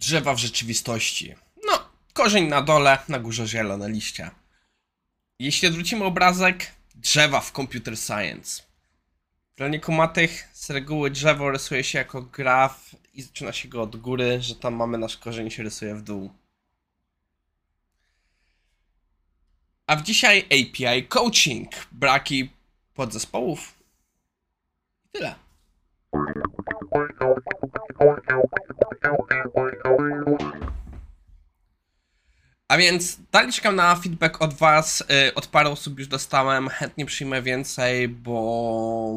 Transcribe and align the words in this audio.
Drzewa 0.00 0.34
w 0.34 0.38
rzeczywistości. 0.38 1.34
No, 1.66 1.88
korzeń 2.12 2.48
na 2.48 2.62
dole, 2.62 2.98
na 3.08 3.18
górze 3.18 3.46
zielone 3.46 3.90
liście. 3.90 4.30
Jeśli 5.38 5.68
odwrócimy 5.68 6.04
obrazek, 6.04 6.72
drzewa 6.94 7.40
w 7.40 7.50
computer 7.50 7.98
science. 7.98 8.62
Dla 9.56 9.68
niekumatych 9.68 10.48
z 10.52 10.70
reguły 10.70 11.10
drzewo 11.10 11.50
rysuje 11.50 11.84
się 11.84 11.98
jako 11.98 12.22
graf 12.22 12.96
i 13.14 13.22
zaczyna 13.22 13.52
się 13.52 13.68
go 13.68 13.82
od 13.82 13.96
góry, 13.96 14.42
że 14.42 14.54
tam 14.54 14.74
mamy 14.74 14.98
nasz 14.98 15.16
korzeń 15.16 15.50
się 15.50 15.62
rysuje 15.62 15.94
w 15.94 16.02
dół. 16.02 16.30
A 19.86 19.96
w 19.96 20.02
dzisiaj 20.02 20.38
API 20.44 21.08
coaching, 21.08 21.70
braki 21.92 22.50
podzespołów. 22.94 23.74
Tyle. 25.12 25.34
A 32.68 32.76
więc 32.78 33.18
dalej 33.32 33.52
czekam 33.52 33.76
na 33.76 33.96
feedback 33.96 34.42
od 34.42 34.54
Was. 34.54 35.04
y, 35.28 35.34
Od 35.34 35.46
paru 35.46 35.70
osób 35.70 35.98
już 35.98 36.08
dostałem. 36.08 36.68
Chętnie 36.68 37.06
przyjmę 37.06 37.42
więcej, 37.42 38.08
bo 38.08 39.12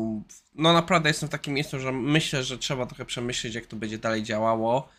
no 0.56 0.74
naprawdę 0.74 1.10
jestem 1.10 1.30
w 1.30 1.32
takim 1.32 1.54
miejscu, 1.54 1.80
że 1.80 1.92
myślę, 1.92 2.44
że 2.44 2.58
trzeba 2.58 2.86
trochę 2.86 3.06
przemyśleć, 3.06 3.56
jak 3.56 3.66
to 3.66 3.76
będzie 3.76 3.98
dalej 3.98 4.24
działało. 4.24 4.90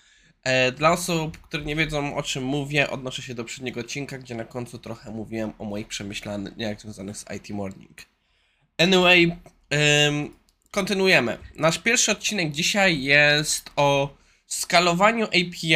E, 0.45 0.73
Dla 0.73 0.93
osób, 0.93 1.39
które 1.39 1.65
nie 1.65 1.77
wiedzą 1.77 2.17
o 2.17 2.23
czym 2.23 2.45
mówię, 2.45 2.91
odnoszę 2.91 3.23
się 3.23 3.35
do 3.35 3.43
poprzedniego 3.45 3.81
odcinka, 3.81 4.19
gdzie 4.19 4.35
na 4.35 4.45
końcu 4.45 4.79
trochę 4.79 5.11
mówiłem 5.11 5.53
o 5.59 5.65
moich 5.65 5.89
przemyślaniach 5.89 6.81
związanych 6.81 7.17
z 7.17 7.25
IT 7.37 7.51
Morning. 7.51 8.03
Anyway, 8.79 9.37
kontynuujemy. 10.75 11.39
Nasz 11.57 11.79
pierwszy 11.79 12.13
odcinek 12.13 12.53
dzisiaj 12.53 13.03
jest 13.03 13.71
o 13.77 14.15
skalowaniu 14.47 15.27
API, 15.27 15.75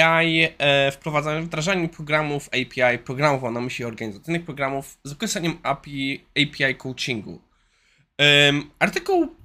e, 0.58 0.92
wprowadzaniu, 0.92 1.44
wdrażaniu 1.44 1.88
programów 1.88 2.48
API, 2.48 2.98
programów 2.98 3.52
na 3.52 3.60
myśli 3.60 3.84
organizacyjnych 3.84 4.44
programów 4.44 4.98
z 5.04 5.12
wykorzystaniem 5.12 5.58
API, 5.62 6.24
API 6.30 6.74
coachingu. 6.74 7.40
Ym, 8.48 8.70
artykuł 8.78 9.36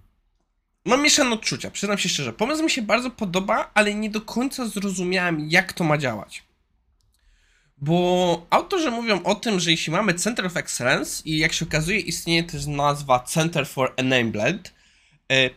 mam 0.85 1.01
mieszane 1.01 1.31
odczucia, 1.31 1.71
przyznam 1.71 1.97
się 1.97 2.09
szczerze. 2.09 2.33
Pomysł 2.33 2.63
mi 2.63 2.71
się 2.71 2.81
bardzo 2.81 3.09
podoba, 3.09 3.71
ale 3.73 3.93
nie 3.93 4.09
do 4.09 4.21
końca 4.21 4.65
zrozumiałem, 4.65 5.47
jak 5.49 5.73
to 5.73 5.83
ma 5.83 5.97
działać. 5.97 6.43
Bo 7.77 8.45
autorzy 8.49 8.91
mówią 8.91 9.23
o 9.23 9.35
tym, 9.35 9.59
że 9.59 9.71
jeśli 9.71 9.93
mamy 9.93 10.13
Center 10.13 10.45
of 10.45 10.57
Excellence 10.57 11.21
i 11.25 11.37
jak 11.37 11.53
się 11.53 11.65
okazuje 11.65 11.99
istnieje 11.99 12.43
też 12.43 12.65
nazwa 12.65 13.19
Center 13.19 13.67
for 13.67 13.93
Enabled, 13.97 14.72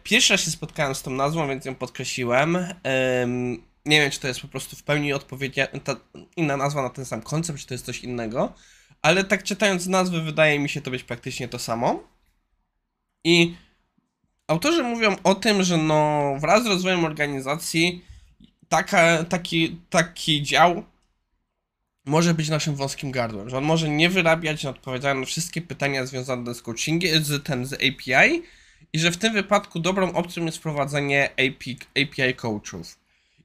pierwszy 0.03 0.33
raz 0.35 0.41
się 0.41 0.51
spotkałem 0.51 0.95
z 0.95 1.03
tą 1.03 1.11
nazwą, 1.11 1.49
więc 1.49 1.65
ją 1.65 1.75
podkreśliłem. 1.75 2.57
Em, 2.83 3.63
Nie 3.87 4.01
wiem, 4.01 4.11
czy 4.11 4.21
to 4.21 4.29
jest 4.29 4.41
po 4.41 4.49
prostu 4.49 4.77
w 4.77 4.83
pełni 4.83 5.13
odpowiednia, 5.13 5.67
ta 5.67 5.97
inna 6.37 6.57
nazwa 6.57 6.83
na 6.83 6.91
ten 6.91 7.05
sam 7.05 7.23
koncept, 7.23 7.59
czy 7.59 7.67
to 7.67 7.75
jest 7.75 7.87
coś 7.87 8.01
innego, 8.05 8.53
ale 9.03 9.25
tak 9.25 9.43
czytając 9.43 9.87
nazwy 9.87 10.21
wydaje 10.23 10.59
mi 10.59 10.69
się 10.69 10.81
to 10.81 10.91
być 10.91 11.03
praktycznie 11.03 11.49
to 11.49 11.59
samo. 11.59 12.03
I 13.25 13.55
autorzy 14.47 14.83
mówią 14.83 15.17
o 15.25 15.35
tym, 15.35 15.63
że 15.63 15.77
no 15.77 16.33
wraz 16.41 16.65
z 16.65 16.67
rozwojem 16.67 17.05
organizacji 17.05 18.05
taka, 18.69 19.25
taki, 19.25 19.81
taki 19.91 20.43
dział 20.43 20.85
może 22.05 22.35
być 22.35 22.49
naszym 22.49 22.75
wąskim 22.77 23.11
gardłem, 23.11 23.51
że 23.51 23.59
on 23.59 23.65
może 23.65 23.89
nie 23.89 24.11
wyrabiać 24.11 24.65
na 24.65 24.75
na 25.15 25.27
wszystkie 25.27 25.63
pytania 25.63 26.07
związane 26.07 26.55
z 26.55 26.63
coachingiem, 26.63 27.25
z, 27.25 27.45
ten, 27.45 27.67
z 27.67 27.73
API 27.73 28.43
i 28.93 28.99
że 28.99 29.11
w 29.11 29.17
tym 29.17 29.33
wypadku 29.33 29.81
dobrą 29.81 30.13
opcją 30.13 30.45
jest 30.45 30.59
wprowadzenie 30.59 31.31
API, 31.33 31.79
API 32.03 32.35
coachów. 32.35 32.99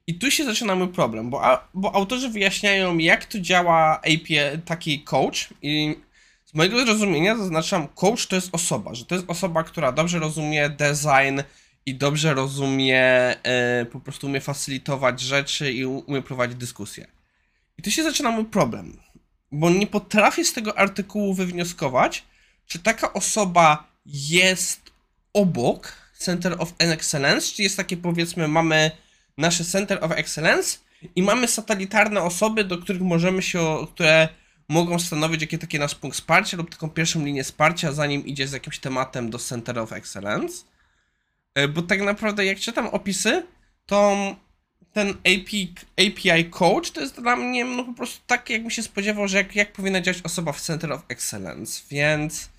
I 0.07 0.15
tu 0.15 0.31
się 0.31 0.45
zaczyna 0.45 0.75
mój 0.75 0.87
problem, 0.87 1.29
bo, 1.29 1.45
a, 1.45 1.67
bo 1.73 1.95
autorzy 1.95 2.29
wyjaśniają, 2.29 2.97
jak 2.97 3.25
to 3.25 3.39
działa 3.39 3.97
API, 3.97 4.61
taki 4.65 5.03
coach 5.03 5.53
i 5.61 5.95
z 6.45 6.53
mojego 6.53 6.85
zrozumienia 6.85 7.37
zaznaczam, 7.37 7.87
coach 7.87 8.27
to 8.27 8.35
jest 8.35 8.49
osoba, 8.51 8.93
że 8.95 9.05
to 9.05 9.15
jest 9.15 9.29
osoba, 9.29 9.63
która 9.63 9.91
dobrze 9.91 10.19
rozumie 10.19 10.69
design 10.69 11.41
i 11.85 11.95
dobrze 11.95 12.33
rozumie, 12.33 13.01
e, 13.43 13.85
po 13.85 13.99
prostu 13.99 14.27
umie 14.27 14.41
facylitować 14.41 15.21
rzeczy 15.21 15.73
i 15.73 15.85
umie 15.85 16.21
prowadzić 16.21 16.57
dyskusję. 16.57 17.07
I 17.77 17.81
tu 17.81 17.91
się 17.91 18.03
zaczyna 18.03 18.31
mój 18.31 18.45
problem, 18.45 18.99
bo 19.51 19.69
nie 19.69 19.87
potrafię 19.87 20.45
z 20.45 20.53
tego 20.53 20.77
artykułu 20.77 21.33
wywnioskować, 21.33 22.23
czy 22.67 22.79
taka 22.79 23.13
osoba 23.13 23.87
jest 24.05 24.90
obok 25.33 25.93
Center 26.17 26.55
of 26.59 26.73
Excellence, 26.77 27.55
czy 27.55 27.63
jest 27.63 27.77
takie 27.77 27.97
powiedzmy, 27.97 28.47
mamy 28.47 28.91
nasze 29.37 29.63
Center 29.65 30.03
of 30.03 30.11
Excellence 30.11 30.77
i 31.15 31.23
mamy 31.23 31.47
satelitarne 31.47 32.21
osoby, 32.21 32.63
do 32.63 32.77
których 32.77 33.01
możemy 33.01 33.41
się, 33.41 33.87
które 33.93 34.29
mogą 34.69 34.99
stanowić 34.99 35.41
jakie 35.41 35.57
takie 35.57 35.79
nasz 35.79 35.95
punkt 35.95 36.17
wsparcia 36.17 36.57
lub 36.57 36.69
taką 36.69 36.89
pierwszą 36.89 37.25
linię 37.25 37.43
wsparcia, 37.43 37.91
zanim 37.91 38.25
idzie 38.25 38.47
z 38.47 38.51
jakimś 38.51 38.79
tematem 38.79 39.29
do 39.29 39.37
Center 39.39 39.79
of 39.79 39.93
Excellence. 39.93 40.63
E, 41.55 41.67
Bo 41.67 41.81
tak 41.81 42.01
naprawdę 42.01 42.45
jak 42.45 42.59
czytam 42.59 42.87
opisy, 42.87 43.43
to 43.85 44.15
ten 44.93 45.09
API, 45.09 45.73
API 45.93 46.45
coach 46.49 46.91
to 46.91 47.01
jest 47.01 47.21
dla 47.21 47.35
mnie 47.35 47.65
no 47.65 47.83
po 47.83 47.93
prostu 47.93 48.21
tak, 48.27 48.49
jakbym 48.49 48.71
się 48.71 48.83
spodziewał, 48.83 49.27
że 49.27 49.37
jak, 49.37 49.55
jak 49.55 49.73
powinna 49.73 50.01
działać 50.01 50.21
osoba 50.23 50.51
w 50.51 50.61
Center 50.61 50.91
of 50.91 51.01
Excellence, 51.09 51.81
więc 51.89 52.49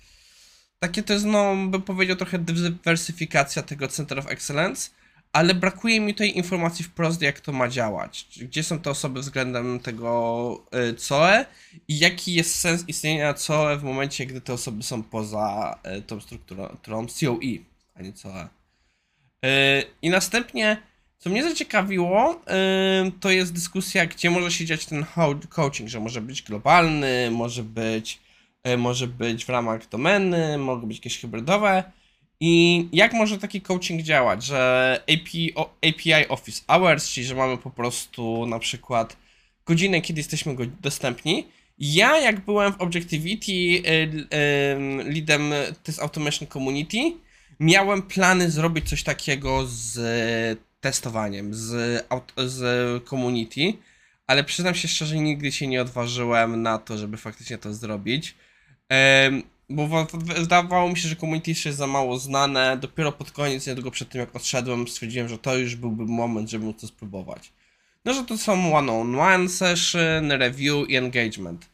takie 0.83 1.03
to 1.03 1.13
jest, 1.13 1.25
no, 1.25 1.55
bym 1.67 1.81
powiedział, 1.81 2.15
trochę 2.15 2.39
dywersyfikacja 2.39 3.61
tego 3.61 3.87
Center 3.87 4.19
of 4.19 4.27
Excellence, 4.27 4.89
ale 5.33 5.55
brakuje 5.55 5.99
mi 5.99 6.15
tej 6.15 6.37
informacji 6.37 6.85
wprost, 6.85 7.21
jak 7.21 7.39
to 7.39 7.51
ma 7.51 7.67
działać. 7.67 8.27
Gdzie 8.41 8.63
są 8.63 8.79
te 8.79 8.89
osoby 8.89 9.19
względem 9.19 9.79
tego 9.79 10.63
y, 10.91 10.95
COE 11.09 11.45
i 11.87 11.99
jaki 11.99 12.33
jest 12.33 12.55
sens 12.55 12.83
istnienia 12.87 13.33
COE 13.33 13.77
w 13.77 13.83
momencie, 13.83 14.25
gdy 14.25 14.41
te 14.41 14.53
osoby 14.53 14.83
są 14.83 15.03
poza 15.03 15.79
y, 15.97 16.01
tą 16.01 16.21
strukturą, 16.21 17.07
COE, 17.07 17.57
a 17.95 18.01
nie 18.01 18.13
COE. 18.13 18.47
Y, 19.45 19.83
I 20.01 20.09
następnie, 20.09 20.77
co 21.19 21.29
mnie 21.29 21.43
zaciekawiło, 21.43 22.41
to 23.19 23.29
jest 23.29 23.53
dyskusja, 23.53 24.05
gdzie 24.05 24.29
może 24.31 24.51
się 24.51 24.65
dziać 24.65 24.85
ten 24.85 25.05
coaching, 25.49 25.89
że 25.89 25.99
może 25.99 26.21
być 26.21 26.41
globalny, 26.41 27.31
może 27.31 27.63
być, 27.63 28.19
może 28.77 29.07
być 29.07 29.45
w 29.45 29.49
ramach 29.49 29.89
domeny, 29.89 30.57
mogą 30.57 30.87
być 30.87 30.97
jakieś 30.97 31.19
hybrydowe. 31.19 31.83
I 32.39 32.87
jak 32.91 33.13
może 33.13 33.37
taki 33.37 33.61
coaching 33.61 34.01
działać, 34.01 34.45
że 34.45 34.99
API, 35.03 35.53
API 35.89 36.27
Office 36.29 36.61
Hours, 36.67 37.09
czyli 37.09 37.25
że 37.25 37.35
mamy 37.35 37.57
po 37.57 37.69
prostu 37.69 38.45
na 38.45 38.59
przykład 38.59 39.17
godzinę, 39.65 40.01
kiedy 40.01 40.19
jesteśmy 40.19 40.55
go 40.55 40.63
dostępni. 40.81 41.47
Ja, 41.79 42.19
jak 42.19 42.45
byłem 42.45 42.73
w 42.73 42.81
Objectivity 42.81 43.51
y, 43.51 43.83
y, 43.89 45.13
leadem 45.13 45.53
Test 45.83 45.99
Automation 45.99 46.47
Community, 46.47 46.97
miałem 47.59 48.01
plany 48.01 48.51
zrobić 48.51 48.89
coś 48.89 49.03
takiego 49.03 49.63
z 49.67 50.59
testowaniem, 50.81 51.53
z, 51.53 52.05
z 52.37 53.03
community, 53.09 53.73
ale 54.27 54.43
przyznam 54.43 54.75
się 54.75 54.87
szczerze, 54.87 55.19
nigdy 55.19 55.51
się 55.51 55.67
nie 55.67 55.81
odważyłem 55.81 56.61
na 56.61 56.77
to, 56.77 56.97
żeby 56.97 57.17
faktycznie 57.17 57.57
to 57.57 57.73
zrobić. 57.73 58.35
Bo 59.69 60.05
wydawało 60.13 60.89
mi 60.89 60.97
się, 60.97 61.07
że 61.07 61.15
community 61.15 61.51
jest 61.51 61.77
za 61.77 61.87
mało 61.87 62.17
znane. 62.17 62.77
Dopiero 62.77 63.11
pod 63.11 63.31
koniec, 63.31 63.67
niedługo 63.67 63.91
przed 63.91 64.09
tym 64.09 64.21
jak 64.21 64.35
odszedłem, 64.35 64.87
stwierdziłem, 64.87 65.29
że 65.29 65.37
to 65.37 65.57
już 65.57 65.75
byłby 65.75 66.05
moment, 66.05 66.49
żeby 66.49 66.65
móc 66.65 66.81
to 66.81 66.87
spróbować. 66.87 67.51
No, 68.05 68.13
że 68.13 68.23
to 68.23 68.37
są 68.37 68.75
one-on-one 68.75 69.49
session, 69.49 70.31
review 70.31 70.89
i 70.89 70.95
engagement. 70.95 71.69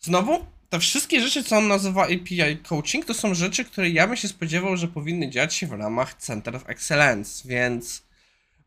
Znowu, 0.00 0.46
te 0.70 0.80
wszystkie 0.80 1.20
rzeczy, 1.20 1.44
co 1.44 1.56
on 1.56 1.68
nazywa 1.68 2.04
API 2.04 2.56
coaching, 2.68 3.04
to 3.04 3.14
są 3.14 3.34
rzeczy, 3.34 3.64
które 3.64 3.90
ja 3.90 4.06
bym 4.06 4.16
się 4.16 4.28
spodziewał, 4.28 4.76
że 4.76 4.88
powinny 4.88 5.30
dziać 5.30 5.54
się 5.54 5.66
w 5.66 5.72
ramach 5.72 6.14
Center 6.14 6.56
of 6.56 6.70
Excellence, 6.70 7.48
więc 7.48 8.02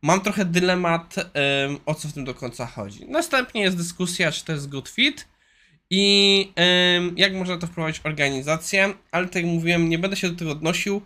mam 0.01 0.21
trochę 0.21 0.45
dylemat, 0.45 1.15
em, 1.17 1.79
o 1.85 1.95
co 1.95 2.07
w 2.07 2.13
tym 2.13 2.25
do 2.25 2.33
końca 2.33 2.65
chodzi. 2.65 3.05
Następnie 3.05 3.61
jest 3.61 3.77
dyskusja, 3.77 4.31
czy 4.31 4.45
to 4.45 4.51
jest 4.51 4.69
good 4.69 4.89
fit 4.89 5.27
i 5.89 6.51
jak 7.15 7.33
można 7.33 7.57
to 7.57 7.67
wprowadzić 7.67 8.01
w 8.01 8.05
organizację, 8.05 8.93
ale 9.11 9.25
tak 9.25 9.35
jak 9.35 9.45
mówiłem, 9.45 9.89
nie 9.89 9.99
będę 9.99 10.17
się 10.17 10.29
do 10.29 10.39
tego 10.39 10.51
odnosił, 10.51 11.01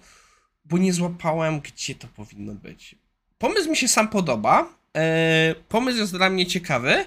bo 0.66 0.78
nie 0.78 0.94
złapałem, 0.94 1.60
gdzie 1.60 1.96
to 1.96 2.08
powinno 2.08 2.54
być. 2.54 2.96
Pomysł 3.38 3.70
mi 3.70 3.78
się 3.78 3.88
sam 3.88 4.08
podoba, 4.08 4.74
e, 4.98 5.56
pomysł 5.70 5.98
jest 5.98 6.12
dla 6.12 6.30
mnie 6.30 6.46
ciekawy 6.46 7.06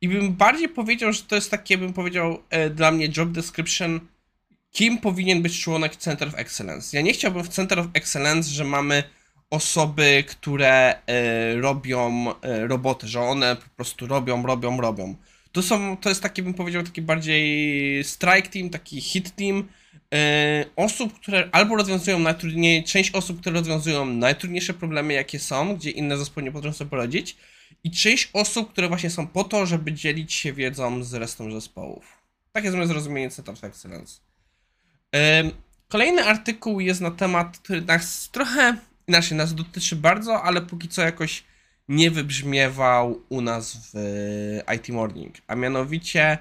i 0.00 0.08
bym 0.08 0.32
bardziej 0.32 0.68
powiedział, 0.68 1.12
że 1.12 1.22
to 1.22 1.34
jest 1.34 1.50
takie, 1.50 1.78
bym 1.78 1.92
powiedział, 1.92 2.42
e, 2.50 2.70
dla 2.70 2.90
mnie 2.90 3.08
job 3.16 3.30
description, 3.30 4.00
kim 4.70 4.98
powinien 4.98 5.42
być 5.42 5.60
członek 5.60 5.96
Center 5.96 6.28
of 6.28 6.34
Excellence. 6.38 6.96
Ja 6.96 7.02
nie 7.02 7.12
chciałbym 7.12 7.44
w 7.44 7.48
Center 7.48 7.78
of 7.78 7.86
Excellence, 7.94 8.50
że 8.50 8.64
mamy 8.64 9.02
osoby, 9.50 10.24
które 10.26 10.94
e, 11.06 11.60
robią 11.60 12.32
e, 12.42 12.66
roboty, 12.66 13.08
że 13.08 13.20
one 13.20 13.56
po 13.56 13.68
prostu 13.76 14.06
robią, 14.06 14.46
robią, 14.46 14.80
robią. 14.80 15.14
To 15.52 15.62
są, 15.62 15.96
to 15.96 16.08
jest 16.08 16.22
taki, 16.22 16.42
bym 16.42 16.54
powiedział, 16.54 16.82
taki 16.82 17.02
bardziej 17.02 18.04
strike 18.04 18.48
team, 18.48 18.70
taki 18.70 19.00
hit 19.00 19.36
team 19.36 19.68
e, 20.14 20.64
osób, 20.76 21.20
które 21.20 21.48
albo 21.52 21.76
rozwiązują 21.76 22.18
najtrudniej, 22.18 22.84
część 22.84 23.10
osób, 23.10 23.40
które 23.40 23.58
rozwiązują 23.58 24.06
najtrudniejsze 24.06 24.74
problemy, 24.74 25.12
jakie 25.12 25.38
są, 25.38 25.76
gdzie 25.76 25.90
inne 25.90 26.18
zespoły 26.18 26.44
nie 26.44 26.52
potrafią 26.52 26.76
sobie 26.76 26.90
poradzić 26.90 27.36
i 27.84 27.90
część 27.90 28.30
osób, 28.32 28.72
które 28.72 28.88
właśnie 28.88 29.10
są 29.10 29.26
po 29.26 29.44
to, 29.44 29.66
żeby 29.66 29.92
dzielić 29.92 30.34
się 30.34 30.52
wiedzą 30.52 31.04
z 31.04 31.14
resztą 31.14 31.52
zespołów. 31.52 32.18
Takie 32.52 32.66
jest 32.66 32.76
moje 32.76 32.88
zrozumienie 32.88 33.28
of 33.46 33.64
Excellence. 33.64 34.20
Ym, 35.40 35.50
Kolejny 35.90 36.24
artykuł 36.24 36.80
jest 36.80 37.00
na 37.00 37.10
temat, 37.10 37.58
który 37.58 37.80
nas 37.80 38.28
trochę 38.32 38.76
inaczej 39.08 39.38
nas 39.38 39.54
dotyczy 39.54 39.96
bardzo, 39.96 40.42
ale 40.42 40.62
póki 40.62 40.88
co 40.88 41.02
jakoś 41.02 41.44
nie 41.90 42.10
wybrzmiewał 42.10 43.22
u 43.28 43.40
nas 43.40 43.76
w 43.92 43.94
IT 44.76 44.88
Morning, 44.88 45.34
a 45.46 45.54
mianowicie 45.54 46.38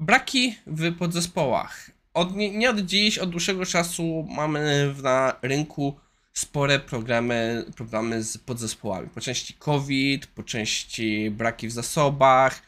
braki 0.00 0.58
w 0.66 0.96
podzespołach. 0.98 1.90
Od, 2.14 2.36
nie, 2.36 2.70
od 2.70 2.80
dziś, 2.80 3.18
od 3.18 3.30
dłuższego 3.30 3.66
czasu 3.66 4.26
mamy 4.36 4.94
na 5.02 5.36
rynku 5.42 5.96
spore 6.32 6.78
problemy, 6.78 7.64
problemy 7.76 8.22
z 8.22 8.38
podzespołami. 8.38 9.08
Po 9.14 9.20
części 9.20 9.54
COVID, 9.54 10.26
po 10.26 10.42
części 10.42 11.30
braki 11.30 11.68
w 11.68 11.72
zasobach, 11.72 12.62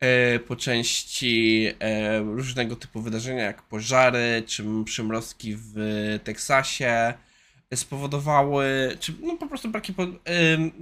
e, 0.00 0.38
po 0.38 0.56
części 0.56 1.68
e, 1.80 2.18
różnego 2.20 2.76
typu 2.76 3.00
wydarzenia 3.00 3.42
jak 3.42 3.62
pożary 3.62 4.42
czy 4.46 4.64
przymrozki 4.84 5.56
w 5.56 5.74
Teksasie 6.24 7.14
spowodowały, 7.74 8.96
czy 9.00 9.14
no 9.20 9.36
po 9.36 9.46
prostu 9.46 9.68
braki 9.68 9.92
po, 9.92 10.02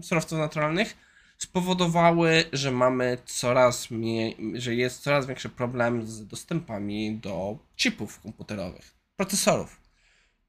surowców 0.03 0.39
naturalnych 0.39 0.97
spowodowały, 1.39 2.45
że 2.53 2.71
mamy 2.71 3.19
coraz 3.27 3.91
mniej, 3.91 4.37
że 4.55 4.75
jest 4.75 5.03
coraz 5.03 5.27
większy 5.27 5.49
problem 5.49 6.07
z 6.07 6.27
dostępami 6.27 7.17
do 7.17 7.59
chipów 7.77 8.21
komputerowych, 8.21 8.95
procesorów. 9.17 9.81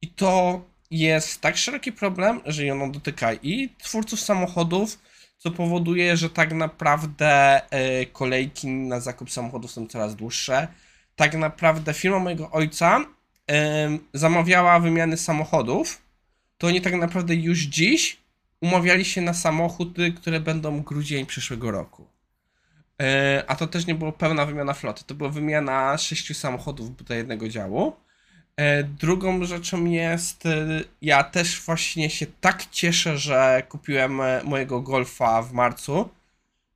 I 0.01 0.07
to 0.07 0.61
jest 0.91 1.41
tak 1.41 1.57
szeroki 1.57 1.91
problem, 1.91 2.41
że 2.45 2.71
ono 2.71 2.89
dotyka 2.89 3.33
i 3.33 3.69
twórców 3.77 4.19
samochodów, 4.19 4.99
co 5.37 5.51
powoduje, 5.51 6.17
że 6.17 6.29
tak 6.29 6.53
naprawdę 6.53 7.61
e, 7.71 8.05
kolejki 8.05 8.67
na 8.67 8.99
zakup 8.99 9.31
samochodów 9.31 9.71
są 9.71 9.87
coraz 9.87 10.15
dłuższe. 10.15 10.67
Tak 11.15 11.33
naprawdę 11.33 11.93
firma 11.93 12.19
mojego 12.19 12.51
ojca 12.51 13.05
zamawiała 14.13 14.79
wymiany 14.79 15.17
samochodów, 15.17 16.01
to 16.61 16.67
oni 16.67 16.81
tak 16.81 16.93
naprawdę 16.93 17.35
już 17.35 17.59
dziś 17.59 18.17
umawiali 18.61 19.05
się 19.05 19.21
na 19.21 19.33
samochody, 19.33 20.11
które 20.11 20.39
będą 20.39 20.81
grudzień 20.81 21.25
przyszłego 21.25 21.71
roku. 21.71 22.07
E, 23.01 23.43
a 23.47 23.55
to 23.55 23.67
też 23.67 23.87
nie 23.87 23.95
była 23.95 24.11
pełna 24.11 24.45
wymiana 24.45 24.73
floty, 24.73 25.03
to 25.07 25.15
była 25.15 25.29
wymiana 25.29 25.97
sześciu 25.97 26.33
samochodów 26.33 27.03
do 27.03 27.13
jednego 27.13 27.49
działu. 27.49 27.95
E, 28.55 28.83
drugą 28.83 29.45
rzeczą 29.45 29.85
jest, 29.85 30.45
e, 30.45 30.83
ja 31.01 31.23
też 31.23 31.61
właśnie 31.61 32.09
się 32.09 32.25
tak 32.41 32.65
cieszę, 32.65 33.17
że 33.17 33.63
kupiłem 33.69 34.21
mojego 34.43 34.81
Golfa 34.81 35.41
w 35.41 35.53
marcu, 35.53 36.09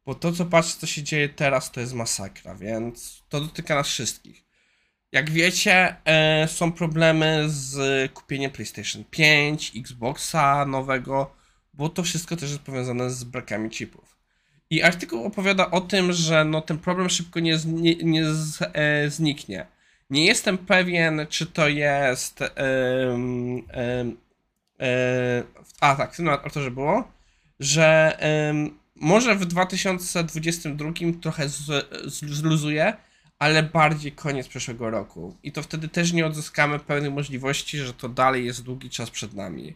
bo 0.06 0.16
to 0.16 0.32
co 0.32 0.46
patrzę, 0.46 0.78
co 0.80 0.88
się 0.88 1.04
dzieje 1.04 1.30
teraz, 1.30 1.72
to 1.72 1.80
jest 1.80 1.94
masakra, 1.94 2.56
więc 2.56 3.24
to 3.30 3.42
dotyka 3.42 3.76
nas 3.76 3.88
wszystkich. 3.88 4.45
Jak 5.16 5.30
wiecie, 5.30 5.96
są 6.48 6.72
problemy 6.72 7.44
z 7.48 7.78
kupieniem 8.12 8.52
PlayStation 8.52 9.04
5, 9.12 9.72
Xboxa 9.76 10.66
nowego, 10.66 11.36
bo 11.74 11.90
to 11.90 12.04
wszystko 12.04 12.36
też 12.36 12.50
jest 12.50 12.62
powiązane 12.62 13.10
z 13.10 13.24
brakami 13.24 13.70
chipów. 13.70 14.18
I 14.70 14.84
artykuł 14.84 15.26
opowiada 15.26 15.72
o 15.72 15.82
tym, 15.82 16.14
że 16.14 16.46
no, 16.46 16.62
ten 16.62 16.78
problem 16.78 17.10
szybko 17.10 17.40
nie, 17.40 17.58
nie, 17.66 17.96
nie 17.96 18.26
z, 18.26 18.62
e, 18.62 19.10
zniknie. 19.10 19.66
Nie 20.10 20.26
jestem 20.26 20.58
pewien, 20.58 21.26
czy 21.30 21.46
to 21.46 21.68
jest. 21.68 22.42
E, 22.42 22.48
e, 24.80 25.44
a 25.82 25.96
tak, 25.96 26.14
w 26.14 26.18
tym 26.18 26.30
autorze 26.30 26.72
było, 26.72 27.12
że 27.60 28.18
może 28.96 29.36
w 29.36 29.46
2022 29.46 30.92
trochę 31.22 31.50
z, 31.50 31.88
zluzuje, 32.14 32.94
ale 33.40 33.64
bardziej 33.64 34.12
koniec 34.12 34.48
przyszłego 34.48 34.90
roku. 34.90 35.38
I 35.44 35.52
to 35.52 35.64
wtedy 35.64 35.88
też 35.88 36.14
nie 36.14 36.26
odzyskamy 36.26 36.80
pełnej 36.80 37.12
możliwości, 37.12 37.78
że 37.78 37.94
to 37.94 38.10
dalej 38.10 38.46
jest 38.46 38.64
długi 38.64 38.90
czas 38.90 39.10
przed 39.10 39.34
nami. 39.34 39.76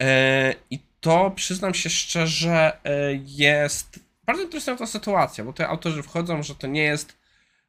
E, 0.00 0.54
I 0.70 0.78
to 1.00 1.30
przyznam 1.30 1.74
się 1.74 1.90
szczerze, 1.90 2.78
e, 2.84 3.14
jest 3.26 4.00
bardzo 4.26 4.42
interesująca 4.42 4.86
sytuacja, 4.86 5.44
bo 5.44 5.52
te 5.52 5.68
autorzy 5.68 6.02
wchodzą, 6.02 6.42
że 6.42 6.54
to 6.54 6.66
nie 6.66 6.82
jest 6.82 7.16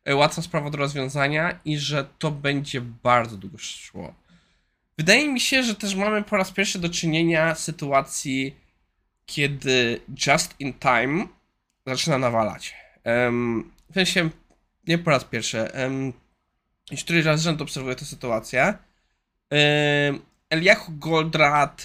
e, 0.05 0.15
łatwa 0.15 0.41
sprawa 0.41 0.69
do 0.69 0.77
rozwiązania 0.77 1.59
i 1.65 1.77
że 1.77 2.07
to 2.19 2.31
będzie 2.31 2.81
bardzo 2.81 3.37
długo 3.37 3.57
szło. 3.57 4.13
Wydaje 4.97 5.33
mi 5.33 5.39
się, 5.39 5.63
że 5.63 5.75
też 5.75 5.95
mamy 5.95 6.23
po 6.23 6.37
raz 6.37 6.51
pierwszy 6.51 6.79
do 6.79 6.89
czynienia 6.89 7.55
z 7.55 7.63
sytuacji, 7.63 8.55
kiedy 9.25 10.01
just 10.27 10.55
in 10.59 10.73
time 10.73 11.27
zaczyna 11.85 12.17
nawalać. 12.17 12.75
Um, 13.05 13.71
w 13.89 13.93
sensie, 13.93 14.29
nie 14.87 14.97
po 14.97 15.09
raz 15.09 15.23
pierwszy. 15.23 15.67
Um, 15.81 16.13
już 16.91 17.03
któryś 17.03 17.25
raz 17.25 17.41
rzędu 17.41 17.63
obserwuję 17.63 17.95
tę 17.95 18.05
sytuację. 18.05 18.73
Um, 19.51 20.21
Eliahu 20.49 20.91
Goldratt, 20.91 21.83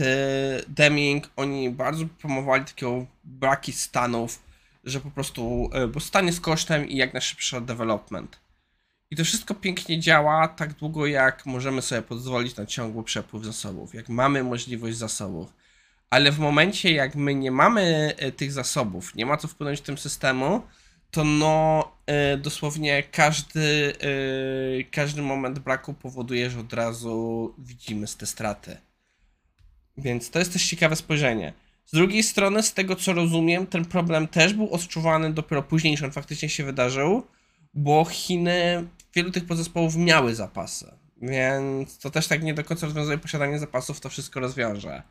Deming, 0.68 1.30
oni 1.36 1.70
bardzo 1.70 2.06
promowali 2.06 2.64
takiego 2.64 3.06
braki 3.24 3.72
stanów, 3.72 4.42
że 4.84 5.00
po 5.00 5.10
prostu, 5.10 5.70
e, 5.72 5.86
bo 5.86 6.00
stan 6.00 6.26
jest 6.26 6.40
kosztem 6.40 6.88
i 6.88 6.96
jak 6.96 7.12
najszybszy 7.12 7.60
development. 7.60 8.40
I 9.10 9.16
to 9.16 9.24
wszystko 9.24 9.54
pięknie 9.54 10.00
działa 10.00 10.48
tak 10.48 10.72
długo, 10.72 11.06
jak 11.06 11.46
możemy 11.46 11.82
sobie 11.82 12.02
pozwolić 12.02 12.56
na 12.56 12.66
ciągły 12.66 13.04
przepływ 13.04 13.44
zasobów, 13.44 13.94
jak 13.94 14.08
mamy 14.08 14.44
możliwość 14.44 14.96
zasobów. 14.96 15.52
Ale 16.10 16.32
w 16.32 16.38
momencie, 16.38 16.92
jak 16.92 17.14
my 17.14 17.34
nie 17.34 17.50
mamy 17.50 18.14
e, 18.18 18.32
tych 18.32 18.52
zasobów, 18.52 19.14
nie 19.14 19.26
ma 19.26 19.36
co 19.36 19.48
wpłynąć 19.48 19.78
w 19.78 19.82
tym 19.82 19.98
systemu, 19.98 20.62
to 21.10 21.24
no 21.24 21.84
dosłownie 22.38 23.02
każdy, 23.02 23.92
e, 24.80 24.84
każdy 24.84 25.22
moment 25.22 25.58
braku 25.58 25.94
powoduje, 25.94 26.50
że 26.50 26.60
od 26.60 26.72
razu 26.72 27.54
widzimy 27.58 28.06
te 28.18 28.26
straty. 28.26 28.76
Więc 29.96 30.30
to 30.30 30.38
jest 30.38 30.52
też 30.52 30.66
ciekawe 30.66 30.96
spojrzenie. 30.96 31.52
Z 31.86 31.92
drugiej 31.92 32.22
strony, 32.22 32.62
z 32.62 32.74
tego 32.74 32.96
co 32.96 33.12
rozumiem, 33.12 33.66
ten 33.66 33.84
problem 33.84 34.28
też 34.28 34.54
był 34.54 34.74
odczuwany 34.74 35.32
dopiero 35.32 35.62
później, 35.62 35.90
niż 35.90 36.02
on 36.02 36.12
faktycznie 36.12 36.48
się 36.48 36.64
wydarzył, 36.64 37.26
bo 37.74 38.04
Chiny, 38.04 38.86
wielu 39.14 39.30
tych 39.30 39.46
podzespołów 39.46 39.96
miały 39.96 40.34
zapasy. 40.34 40.92
Więc 41.22 41.98
to 41.98 42.10
też 42.10 42.26
tak 42.26 42.42
nie 42.42 42.54
do 42.54 42.64
końca 42.64 42.86
rozwiązuje 42.86 43.18
posiadanie 43.18 43.58
zapasów, 43.58 44.00
to 44.00 44.08
wszystko 44.08 44.40
rozwiąże. 44.40 45.02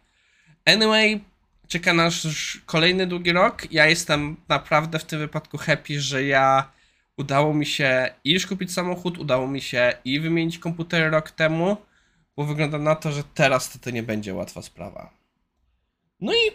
Anyway, 0.65 1.21
czeka 1.67 1.93
nas 1.93 2.27
kolejny 2.65 3.07
długi 3.07 3.31
rok. 3.31 3.71
Ja 3.71 3.87
jestem 3.87 4.35
naprawdę 4.47 4.99
w 4.99 5.05
tym 5.05 5.19
wypadku 5.19 5.57
happy, 5.57 6.01
że 6.01 6.23
ja 6.23 6.71
udało 7.19 7.53
mi 7.53 7.65
się 7.65 8.09
i 8.23 8.31
już 8.31 8.47
kupić 8.47 8.73
samochód, 8.73 9.17
udało 9.17 9.47
mi 9.47 9.61
się 9.61 9.93
i 10.05 10.19
wymienić 10.19 10.59
komputer 10.59 11.11
rok 11.11 11.31
temu, 11.31 11.77
bo 12.37 12.43
wygląda 12.43 12.77
na 12.77 12.95
to, 12.95 13.11
że 13.11 13.23
teraz 13.23 13.71
to, 13.71 13.79
to 13.79 13.89
nie 13.89 14.03
będzie 14.03 14.33
łatwa 14.33 14.61
sprawa. 14.61 15.13
No 16.19 16.33
i 16.33 16.51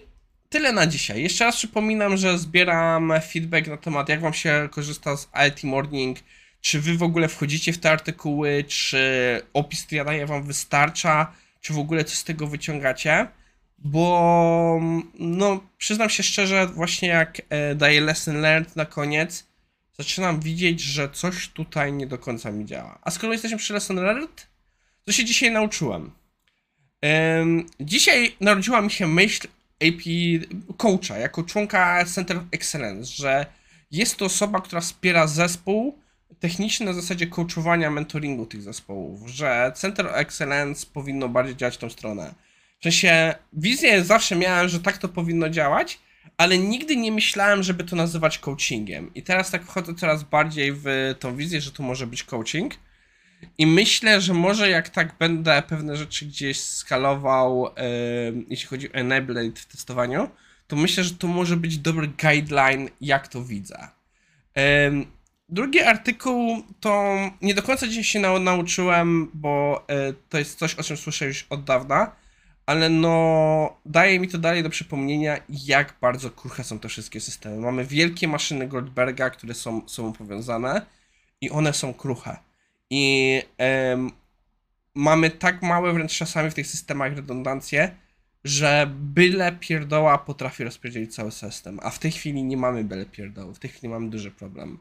tyle 0.49 0.73
na 0.73 0.87
dzisiaj. 0.87 1.23
Jeszcze 1.23 1.44
raz 1.44 1.56
przypominam, 1.56 2.16
że 2.16 2.38
zbieram 2.38 3.12
feedback 3.33 3.66
na 3.66 3.76
temat, 3.76 4.09
jak 4.09 4.21
wam 4.21 4.35
się 4.35 4.68
korzysta 4.71 5.16
z 5.16 5.28
IT 5.49 5.64
Morning, 5.64 6.18
czy 6.61 6.80
wy 6.80 6.97
w 6.97 7.02
ogóle 7.02 7.28
wchodzicie 7.28 7.73
w 7.73 7.78
te 7.78 7.90
artykuły, 7.90 8.64
czy 8.68 9.42
opis, 9.52 9.85
który 9.87 9.97
ja 9.97 10.04
daję 10.04 10.26
wam 10.26 10.42
wystarcza, 10.42 11.33
czy 11.61 11.73
w 11.73 11.78
ogóle 11.78 12.04
coś 12.04 12.18
z 12.18 12.25
tego 12.25 12.47
wyciągacie 12.47 13.28
bo 13.85 14.80
no 15.18 15.61
przyznam 15.78 16.11
się 16.11 16.23
szczerze, 16.23 16.66
właśnie 16.66 17.09
jak 17.09 17.42
e, 17.49 17.75
daję 17.75 18.00
lesson 18.00 18.40
learned 18.40 18.76
na 18.76 18.87
koniec, 18.87 19.47
zaczynam 19.99 20.41
widzieć, 20.41 20.81
że 20.81 21.09
coś 21.11 21.49
tutaj 21.49 21.93
nie 21.93 22.07
do 22.07 22.19
końca 22.19 22.51
mi 22.51 22.65
działa. 22.65 22.99
A 23.03 23.11
skoro 23.11 23.33
jesteśmy 23.33 23.59
przy 23.59 23.73
lesson 23.73 23.97
learned, 23.97 24.47
to 25.05 25.13
się 25.13 25.25
dzisiaj 25.25 25.53
nauczyłem. 25.53 26.11
dzisiaj 27.81 28.37
narodziła 28.41 28.81
mi 28.81 28.91
się 28.91 29.07
myśl 29.07 29.49
AP 29.83 30.03
coacha, 30.77 31.19
jako 31.19 31.43
członka 31.43 32.05
Center 32.05 32.37
of 32.37 32.43
Excellence, 32.53 33.13
że 33.13 33.47
jest 33.91 34.17
to 34.17 34.25
osoba, 34.25 34.61
która 34.61 34.81
wspiera 34.81 35.27
zespół 35.27 35.99
techniczny 36.41 36.87
na 36.87 36.93
zasadzie 36.93 37.27
coachowania, 37.27 37.91
mentoringu 37.91 38.47
tych 38.47 38.63
zespołów, 38.63 39.29
że 39.31 39.73
Center 39.75 40.07
of 40.07 40.13
Excellence 40.15 40.87
powinno 40.93 41.29
bardziej 41.29 41.57
działać 41.57 41.75
w 41.75 41.79
tą 41.79 41.91
stronę 41.91 42.35
w 42.81 42.85
sensie, 42.85 43.35
wizję 43.53 44.05
zawsze 44.05 44.37
miałem, 44.37 44.69
że 44.69 44.81
tak 44.81 44.99
to 44.99 45.09
powinno 45.09 45.49
działać, 45.49 45.99
ale 46.37 46.59
nigdy 46.59 46.97
nie 46.97 47.12
myślałem, 47.12 47.62
żeby 47.62 47.85
to 47.85 47.97
nazywać 47.97 48.38
coachingiem. 48.38 49.14
I 49.14 49.23
teraz 49.23 49.50
tak 49.50 49.64
wchodzę 49.64 49.95
coraz 49.95 50.23
bardziej 50.23 50.73
w 50.73 51.14
tą 51.19 51.37
wizję, 51.37 51.61
że 51.61 51.73
to 51.73 51.83
może 51.83 52.07
być 52.07 52.25
coaching. 52.25 52.75
I 53.59 53.66
myślę, 53.66 54.21
że 54.21 54.35
może 54.35 54.71
jak 54.71 54.88
tak 54.88 55.19
będę 55.19 55.62
pewne 55.69 55.97
rzeczy 55.97 56.26
gdzieś 56.26 56.61
skalował, 56.61 57.64
yy, 57.64 58.45
jeśli 58.49 58.69
chodzi 58.69 58.93
o 58.93 58.95
enable 58.95 59.50
w 59.54 59.66
testowaniu, 59.66 60.31
to 60.66 60.76
myślę, 60.76 61.04
że 61.04 61.14
to 61.14 61.26
może 61.26 61.57
być 61.57 61.78
dobry 61.78 62.09
guideline, 62.09 62.88
jak 63.00 63.28
to 63.28 63.45
widzę. 63.45 63.88
Yy, 64.57 64.62
drugi 65.49 65.81
artykuł 65.81 66.62
to 66.81 67.16
nie 67.43 67.54
do 67.54 67.62
końca 67.62 67.87
dzisiaj 67.87 68.04
się 68.04 68.21
nauczyłem, 68.21 69.31
bo 69.35 69.85
yy, 69.88 70.14
to 70.28 70.38
jest 70.38 70.59
coś, 70.59 70.75
o 70.75 70.83
czym 70.83 70.97
słyszę 70.97 71.26
już 71.26 71.47
od 71.50 71.64
dawna 71.64 72.24
ale 72.66 72.88
no 72.88 73.76
daje 73.87 74.21
mi 74.21 74.28
to 74.28 74.38
dalej 74.38 74.62
do 74.62 74.71
przypomnienia, 74.71 75.38
jak 75.49 75.94
bardzo 76.00 76.30
kruche 76.30 76.64
są 76.64 76.78
te 76.78 76.88
wszystkie 76.88 77.21
systemy. 77.21 77.56
Mamy 77.56 77.85
wielkie 77.85 78.28
maszyny 78.28 78.68
Goldberga, 78.68 79.30
które 79.30 79.54
są 79.54 79.88
sobą 79.88 80.12
powiązane 80.12 80.87
i 81.40 81.50
one 81.50 81.73
są 81.73 81.94
kruche. 81.94 82.37
I 82.90 83.42
em, 83.59 84.11
mamy 84.94 85.30
tak 85.30 85.62
małe 85.62 85.92
wręcz 85.92 86.18
czasami 86.18 86.50
w 86.50 86.54
tych 86.54 86.66
systemach 86.66 87.16
redundancje, 87.16 87.97
że 88.44 88.90
byle 88.94 89.52
pierdoła 89.52 90.18
potrafi 90.18 90.64
rozpierdzielić 90.64 91.14
cały 91.14 91.33
system, 91.33 91.80
a 91.83 91.90
w 91.90 91.99
tej 91.99 92.12
chwili 92.12 92.44
nie 92.44 92.56
mamy 92.56 92.85
byle 92.85 93.06
pierdoły, 93.06 93.54
w 93.54 93.59
tej 93.59 93.71
chwili 93.71 93.88
mamy 93.88 94.11
duży 94.11 94.30
problem. 94.30 94.78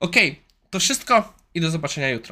Okej, 0.00 0.42
to 0.70 0.80
wszystko 0.80 1.34
i 1.54 1.60
do 1.60 1.70
zobaczenia 1.70 2.08
jutro. 2.08 2.26